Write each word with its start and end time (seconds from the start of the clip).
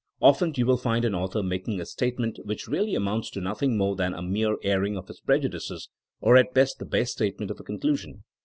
Often 0.19 0.53
you 0.57 0.65
will 0.65 0.77
find 0.77 1.05
an 1.05 1.13
author 1.13 1.43
making 1.43 1.79
a 1.79 1.85
state 1.85 2.17
ment 2.17 2.39
which 2.43 2.67
really 2.67 2.95
amounts 2.95 3.29
to 3.29 3.39
nothing 3.39 3.77
more 3.77 3.95
than 3.95 4.15
a 4.15 4.23
mere 4.23 4.57
airing 4.63 4.97
of 4.97 5.07
his 5.09 5.19
prejudices, 5.19 5.89
or 6.19 6.37
at 6.37 6.55
best 6.55 6.79
the 6.79 6.85
bare 6.85 7.05
statement 7.05 7.51
of 7.51 7.59
a 7.59 7.63
conclusion. 7.63 8.23